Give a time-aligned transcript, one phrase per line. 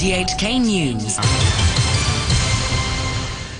[0.00, 1.18] RTHK News.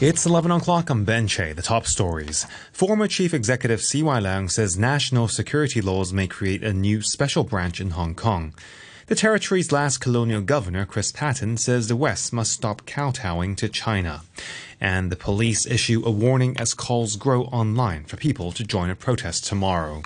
[0.00, 2.46] It's 11 o'clock on Benche, the top stories.
[2.72, 4.18] Former Chief Executive C.Y.
[4.18, 8.54] Leung says national security laws may create a new special branch in Hong Kong.
[9.08, 14.22] The territory's last colonial governor, Chris Patten, says the West must stop kowtowing to China.
[14.80, 18.96] And the police issue a warning as calls grow online for people to join a
[18.96, 20.00] protest tomorrow.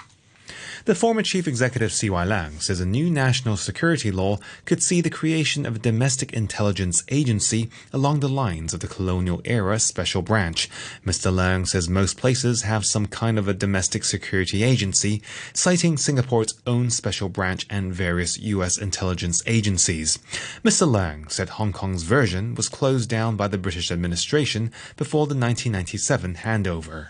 [0.84, 5.10] The former chief executive CY Leung says a new national security law could see the
[5.10, 10.70] creation of a domestic intelligence agency along the lines of the colonial era special branch.
[11.04, 11.32] Mr.
[11.32, 16.90] Leung says most places have some kind of a domestic security agency, citing Singapore's own
[16.90, 18.78] special branch and various U.S.
[18.78, 20.18] intelligence agencies.
[20.62, 20.86] Mr.
[20.86, 26.36] Leung said Hong Kong's version was closed down by the British administration before the 1997
[26.36, 27.08] handover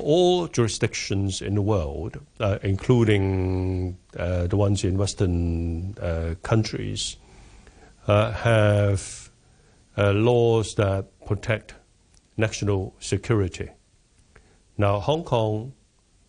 [0.00, 7.16] all jurisdictions in the world, uh, including uh, the ones in Western uh, countries,
[8.06, 9.30] uh, have
[9.96, 11.74] uh, laws that protect
[12.36, 13.68] national security.
[14.76, 15.72] Now, Hong Kong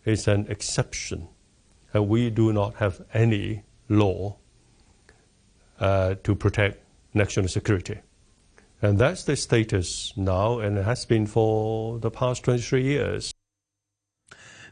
[0.04, 1.28] is an exception,
[1.92, 4.36] and we do not have any law
[5.80, 7.98] to protect national security.
[8.80, 13.32] And that's the status now, and it has been for the past 23 years.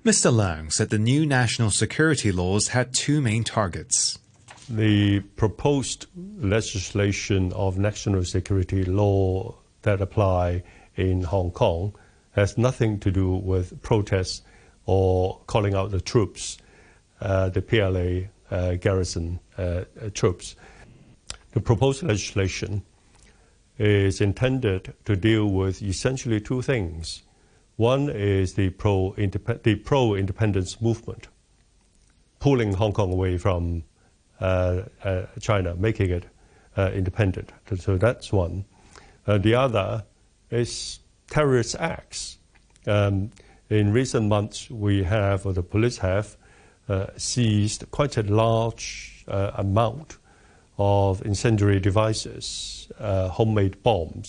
[0.03, 0.33] Mr.
[0.33, 4.19] Leung said the new national security laws had two main targets.
[4.67, 6.07] The proposed
[6.39, 10.63] legislation of national security law that apply
[10.97, 11.95] in Hong Kong
[12.33, 14.41] has nothing to do with protests
[14.87, 16.57] or calling out the troops,
[17.21, 19.85] uh, the PLA uh, garrison uh,
[20.15, 20.57] troops.
[21.53, 22.85] The proposed legislation
[23.77, 27.23] is intended to deal with essentially two things.
[27.81, 31.29] One is the pro the pro independence movement,
[32.39, 33.85] pulling Hong Kong away from
[34.39, 36.27] uh, uh, China, making it
[36.77, 37.53] uh, independent.
[37.79, 38.67] So that's one.
[39.27, 40.05] Uh, the other
[40.51, 40.99] is
[41.31, 42.37] terrorist acts.
[42.87, 43.31] Um,
[43.71, 46.37] in recent months, we have, or the police have,
[46.87, 50.19] uh, seized quite a large uh, amount
[50.77, 54.29] of incendiary devices, homemade bombs.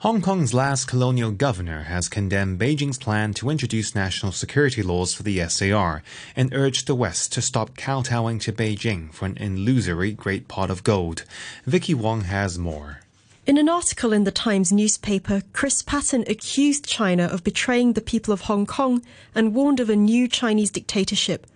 [0.00, 5.24] Hong Kong's last colonial governor has condemned Beijing's plan to introduce national security laws for
[5.24, 6.02] the SAR
[6.34, 10.84] and urged the West to stop kowtowing to Beijing for an illusory great pot of
[10.84, 11.26] gold.
[11.66, 13.00] Vicky Wong has more.
[13.46, 18.32] In an article in the Times newspaper, Chris Patten accused China of betraying the people
[18.32, 19.02] of Hong Kong
[19.34, 21.46] and warned of a new Chinese dictatorship.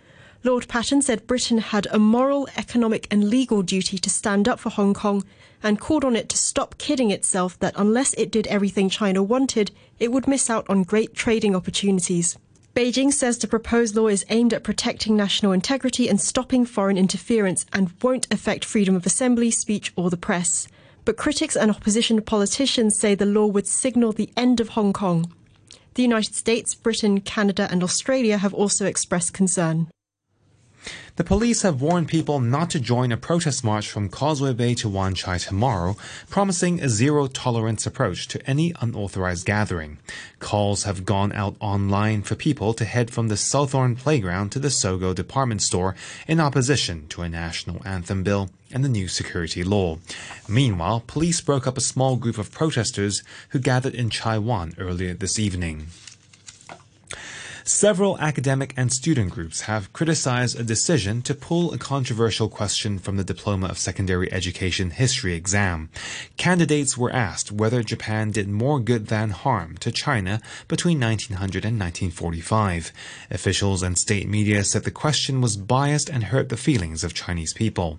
[0.46, 4.68] Lord Patten said Britain had a moral, economic, and legal duty to stand up for
[4.68, 5.24] Hong Kong
[5.62, 9.70] and called on it to stop kidding itself that unless it did everything China wanted,
[9.98, 12.36] it would miss out on great trading opportunities.
[12.74, 17.64] Beijing says the proposed law is aimed at protecting national integrity and stopping foreign interference
[17.72, 20.68] and won't affect freedom of assembly, speech, or the press.
[21.06, 25.32] But critics and opposition politicians say the law would signal the end of Hong Kong.
[25.94, 29.88] The United States, Britain, Canada, and Australia have also expressed concern.
[31.16, 34.88] The police have warned people not to join a protest march from Causeway Bay to
[34.88, 35.96] Wan Chai tomorrow,
[36.28, 39.98] promising a zero tolerance approach to any unauthorized gathering.
[40.40, 44.68] Calls have gone out online for people to head from the Southorn Playground to the
[44.68, 45.94] Sogo department store
[46.26, 49.98] in opposition to a national anthem bill and the new security law.
[50.48, 55.14] Meanwhile, police broke up a small group of protesters who gathered in Chai Wan earlier
[55.14, 55.86] this evening.
[57.66, 63.16] Several academic and student groups have criticized a decision to pull a controversial question from
[63.16, 65.88] the Diploma of Secondary Education History exam.
[66.36, 71.80] Candidates were asked whether Japan did more good than harm to China between 1900 and
[71.80, 72.92] 1945.
[73.30, 77.54] Officials and state media said the question was biased and hurt the feelings of Chinese
[77.54, 77.98] people.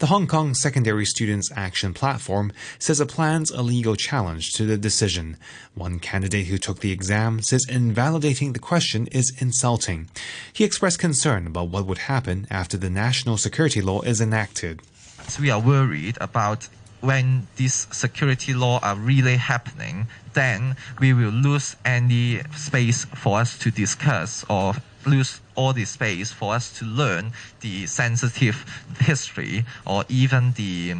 [0.00, 4.76] The Hong Kong Secondary Students Action Platform says it plans a legal challenge to the
[4.76, 5.36] decision.
[5.76, 10.08] One candidate who took the exam says invalidating the question is insulting.
[10.52, 14.82] He expressed concern about what would happen after the national security law is enacted.
[15.28, 16.68] So we are worried about
[17.00, 23.58] when these security law are really happening, then we will lose any space for us
[23.58, 24.74] to discuss or
[25.06, 28.64] lose all the space for us to learn the sensitive
[29.00, 30.94] history or even the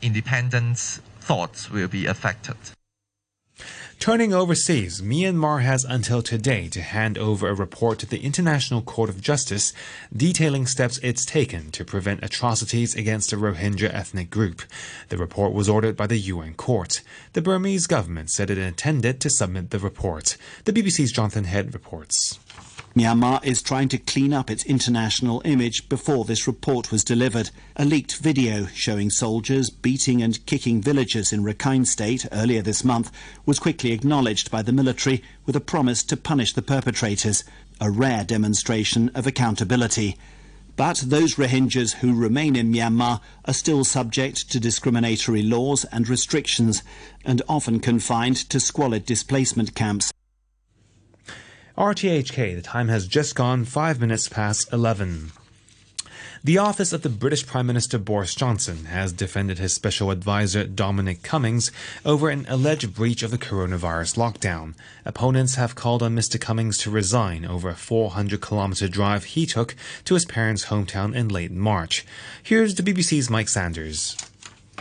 [0.00, 0.78] independent
[1.20, 2.56] thoughts will be affected.
[4.00, 9.10] Turning overseas, Myanmar has until today to hand over a report to the International Court
[9.10, 9.74] of Justice
[10.16, 14.62] detailing steps it's taken to prevent atrocities against the Rohingya ethnic group.
[15.10, 17.02] The report was ordered by the UN court.
[17.34, 20.38] The Burmese government said it intended to submit the report.
[20.64, 22.40] The BBC's Jonathan Head reports.
[22.96, 27.50] Myanmar is trying to clean up its international image before this report was delivered.
[27.76, 33.12] A leaked video showing soldiers beating and kicking villagers in Rakhine State earlier this month
[33.46, 37.44] was quickly acknowledged by the military with a promise to punish the perpetrators,
[37.80, 40.18] a rare demonstration of accountability.
[40.74, 46.82] But those Rohingyas who remain in Myanmar are still subject to discriminatory laws and restrictions
[47.24, 50.10] and often confined to squalid displacement camps.
[51.78, 55.30] RTHK, the time has just gone five minutes past 11.
[56.42, 61.22] The office of the British Prime Minister Boris Johnson has defended his special advisor Dominic
[61.22, 61.70] Cummings
[62.04, 64.74] over an alleged breach of the coronavirus lockdown.
[65.04, 66.40] Opponents have called on Mr.
[66.40, 69.76] Cummings to resign over a 400 kilometer drive he took
[70.06, 72.06] to his parents' hometown in late March.
[72.42, 74.16] Here's the BBC's Mike Sanders.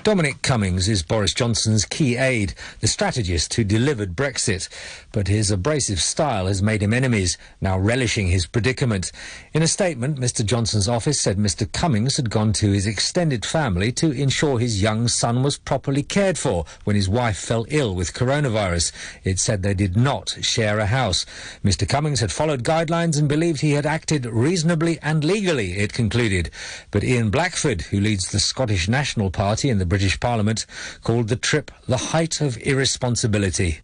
[0.01, 4.69] Dominic Cummings is Boris Johnson's key aide, the strategist who delivered Brexit.
[5.11, 9.11] But his abrasive style has made him enemies, now relishing his predicament.
[9.53, 10.45] In a statement, Mr.
[10.45, 11.69] Johnson's office said Mr.
[11.69, 16.37] Cummings had gone to his extended family to ensure his young son was properly cared
[16.37, 18.93] for when his wife fell ill with coronavirus.
[19.25, 21.25] It said they did not share a house.
[21.63, 21.87] Mr.
[21.87, 26.49] Cummings had followed guidelines and believed he had acted reasonably and legally, it concluded.
[26.89, 30.65] But Ian Blackford, who leads the Scottish National Party in the British Parliament,
[31.03, 33.79] called the trip the height of irresponsibility.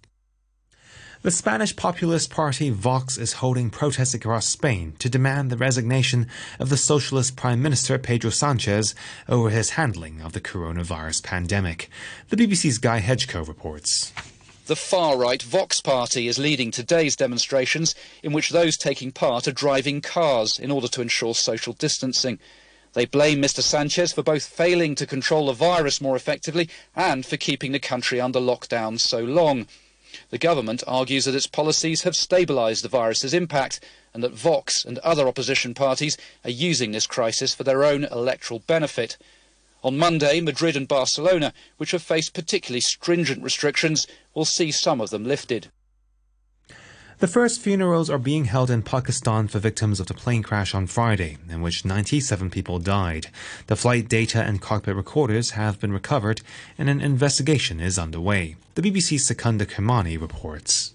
[1.26, 6.28] The Spanish populist party Vox is holding protests across Spain to demand the resignation
[6.60, 8.94] of the socialist Prime Minister Pedro Sanchez
[9.28, 11.90] over his handling of the coronavirus pandemic.
[12.30, 14.14] The BBC's Guy Hedgecoe reports.
[14.68, 19.52] The far right Vox Party is leading today's demonstrations, in which those taking part are
[19.52, 22.38] driving cars in order to ensure social distancing.
[22.96, 23.60] They blame Mr.
[23.62, 28.22] Sanchez for both failing to control the virus more effectively and for keeping the country
[28.22, 29.68] under lockdown so long.
[30.30, 33.82] The government argues that its policies have stabilised the virus's impact
[34.14, 38.64] and that Vox and other opposition parties are using this crisis for their own electoral
[38.66, 39.18] benefit.
[39.84, 45.10] On Monday, Madrid and Barcelona, which have faced particularly stringent restrictions, will see some of
[45.10, 45.70] them lifted.
[47.20, 50.86] The first funerals are being held in Pakistan for victims of the plane crash on
[50.86, 53.28] Friday, in which 97 people died.
[53.68, 56.42] The flight data and cockpit recorders have been recovered,
[56.78, 58.58] and an investigation is underway.
[58.76, 60.92] The BBC's Secunder Kermani reports.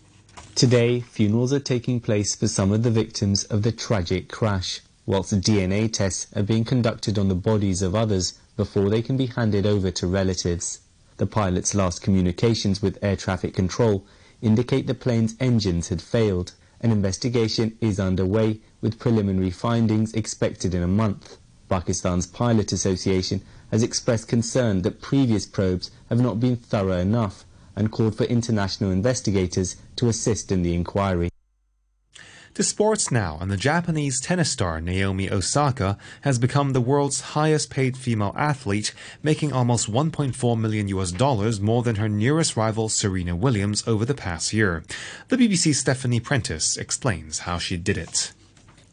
[0.54, 5.32] Today, funerals are taking place for some of the victims of the tragic crash, whilst
[5.40, 9.64] DNA tests are being conducted on the bodies of others before they can be handed
[9.64, 10.80] over to relatives.
[11.16, 14.04] The pilot's last communications with air traffic control
[14.42, 16.52] indicate the plane's engines had failed.
[16.80, 21.36] An investigation is underway with preliminary findings expected in a month.
[21.68, 27.44] Pakistan's Pilot Association has expressed concern that previous probes have not been thorough enough
[27.76, 31.29] and called for international investigators to assist in the inquiry.
[32.54, 37.70] To sports now, and the Japanese tennis star Naomi Osaka has become the world's highest
[37.70, 38.92] paid female athlete,
[39.22, 44.14] making almost 1.4 million US dollars more than her nearest rival Serena Williams over the
[44.14, 44.82] past year.
[45.28, 48.32] The BBC's Stephanie Prentice explains how she did it.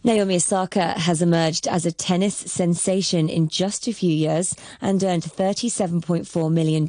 [0.07, 5.23] Naomi Osaka has emerged as a tennis sensation in just a few years and earned
[5.23, 6.87] $37.4 million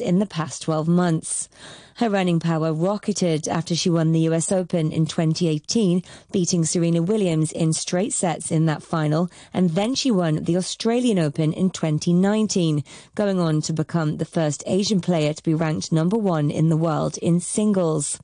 [0.00, 1.48] in the past 12 months.
[1.94, 7.52] Her running power rocketed after she won the US Open in 2018, beating Serena Williams
[7.52, 12.84] in straight sets in that final, and then she won the Australian Open in 2019,
[13.14, 16.76] going on to become the first Asian player to be ranked number one in the
[16.76, 18.20] world in singles.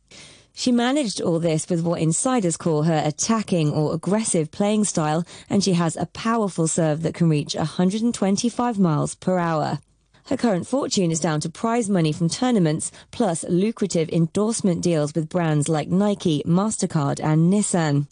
[0.56, 5.64] She managed all this with what insiders call her attacking or aggressive playing style, and
[5.64, 9.80] she has a powerful serve that can reach 125 miles per hour.
[10.26, 15.28] Her current fortune is down to prize money from tournaments, plus lucrative endorsement deals with
[15.28, 18.06] brands like Nike, MasterCard, and Nissan.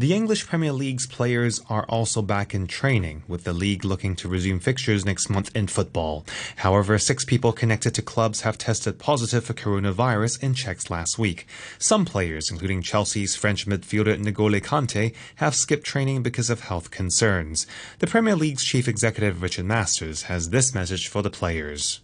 [0.00, 4.28] The English Premier League's players are also back in training, with the league looking to
[4.28, 6.24] resume fixtures next month in football.
[6.56, 11.46] However, six people connected to clubs have tested positive for coronavirus in checks last week.
[11.78, 17.66] Some players, including Chelsea's French midfielder N'Golo Kante, have skipped training because of health concerns.
[17.98, 22.00] The Premier League's chief executive Richard Masters has this message for the players.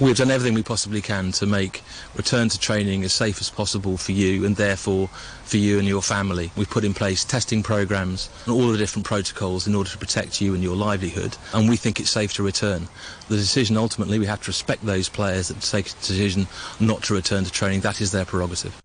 [0.00, 1.80] We've done everything we possibly can to make
[2.16, 5.06] return to training as safe as possible for you and therefore
[5.44, 6.50] for you and your family.
[6.56, 10.40] We've put in place testing programs and all the different protocols in order to protect
[10.40, 12.88] you and your livelihood and we think it's safe to return.
[13.28, 16.48] The decision ultimately, we have to respect those players that take a decision
[16.80, 17.82] not to return to training.
[17.82, 18.83] That is their prerogative.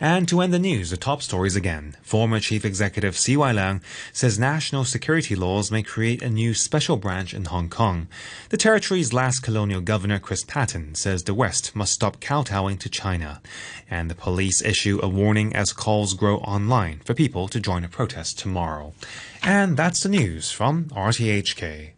[0.00, 1.96] And to end the news, the top stories again.
[2.02, 7.34] Former Chief Executive CY Leung says national security laws may create a new special branch
[7.34, 8.06] in Hong Kong.
[8.50, 13.42] The territory's last colonial governor, Chris Patten, says the West must stop kowtowing to China.
[13.90, 17.88] And the police issue a warning as calls grow online for people to join a
[17.88, 18.94] protest tomorrow.
[19.42, 21.92] And that's the news from RTHK.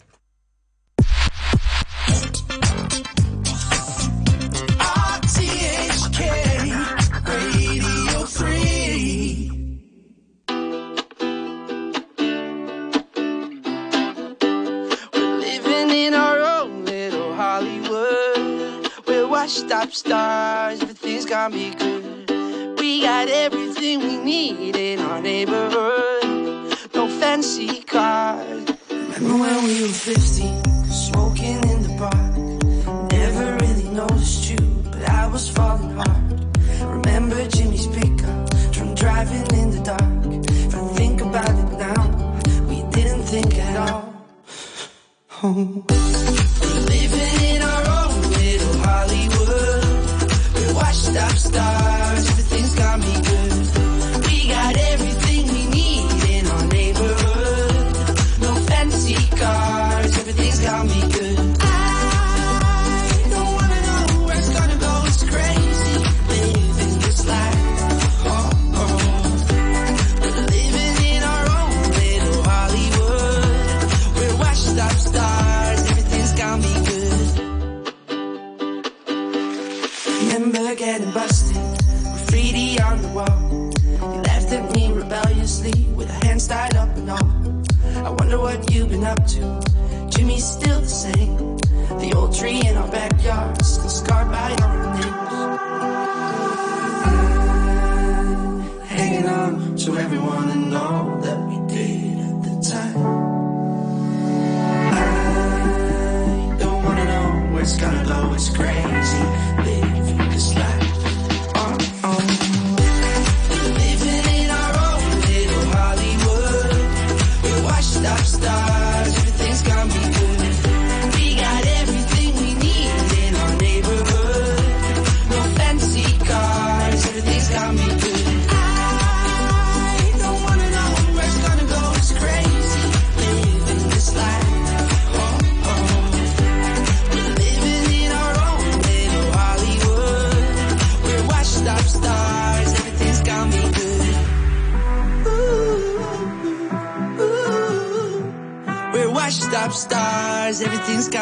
[19.48, 22.78] Top stars, everything's gonna be good.
[22.78, 26.76] We got everything we need in our neighborhood.
[26.94, 28.68] No fancy cars.
[28.90, 33.12] Remember when we were 15, smoking in the park?
[33.12, 34.58] Never really noticed you,
[34.92, 36.58] but I was falling hard.
[36.82, 40.44] Remember Jimmy's pickup, from driving in the dark.
[40.50, 42.02] If I think about it now,
[42.68, 44.12] we didn't think at all.
[45.42, 45.84] Oh.
[46.92, 47.59] Living in
[89.10, 89.60] up to.
[90.08, 91.36] Jimmy's still the same.
[91.98, 92.60] The old tree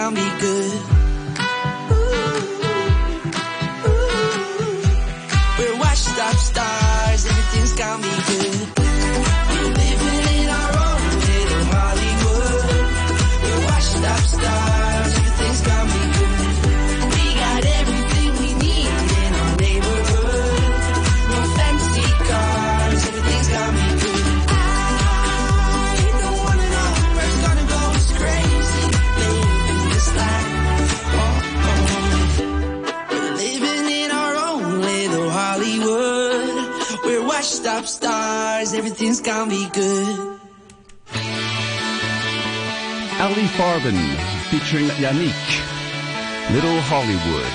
[0.09, 0.73] gonna be good.
[5.59, 8.69] We're washed up stars, everything's gonna be good.
[9.51, 12.65] We're living in our own little Hollywood.
[13.45, 14.68] We're washed up stars,
[37.39, 40.19] washed up stars, everything's gonna be good.
[43.23, 44.01] Alle Farben
[44.51, 45.47] featuring Janieck,
[46.51, 47.53] Little Hollywood.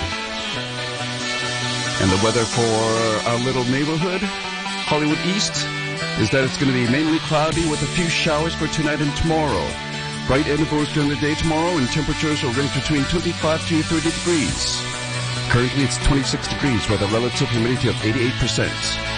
[1.99, 2.73] And the weather for
[3.27, 4.21] our little neighborhood,
[4.87, 5.67] Hollywood East,
[6.23, 9.13] is that it's going to be mainly cloudy with a few showers for tonight and
[9.17, 9.67] tomorrow.
[10.27, 14.79] Bright intervals during the day tomorrow and temperatures will range between 25 to 30 degrees.
[15.51, 19.12] Currently it's 26 degrees with a relative humidity of 88%.